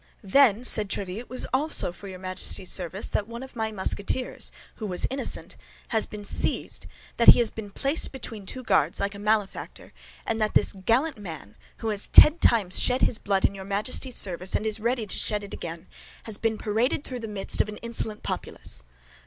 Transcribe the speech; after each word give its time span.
"Then," 0.23 0.63
said 0.65 0.89
Tréville, 0.89 1.19
"it 1.19 1.29
was 1.29 1.45
also 1.53 1.91
for 1.91 2.07
your 2.07 2.17
Majesty's 2.17 2.71
service 2.71 3.07
that 3.11 3.27
one 3.27 3.43
of 3.43 3.55
my 3.55 3.71
Musketeers, 3.71 4.51
who 4.77 4.87
was 4.87 5.05
innocent, 5.11 5.57
has 5.89 6.07
been 6.07 6.25
seized, 6.25 6.87
that 7.17 7.27
he 7.27 7.37
has 7.39 7.51
been 7.51 7.69
placed 7.69 8.11
between 8.11 8.47
two 8.47 8.63
guards 8.63 8.99
like 8.99 9.13
a 9.13 9.19
malefactor, 9.19 9.93
and 10.25 10.41
that 10.41 10.55
this 10.55 10.73
gallant 10.73 11.19
man, 11.19 11.55
who 11.77 11.89
has 11.89 12.07
ten 12.07 12.39
times 12.39 12.79
shed 12.79 13.03
his 13.03 13.19
blood 13.19 13.45
in 13.45 13.53
your 13.53 13.63
Majesty's 13.63 14.15
service 14.17 14.55
and 14.55 14.65
is 14.65 14.79
ready 14.79 15.05
to 15.05 15.15
shed 15.17 15.43
it 15.43 15.53
again, 15.53 15.85
has 16.23 16.39
been 16.39 16.57
paraded 16.57 17.03
through 17.03 17.19
the 17.19 17.27
midst 17.27 17.61
of 17.61 17.69
an 17.69 17.77
insolent 17.83 18.23
populace?" 18.23 18.83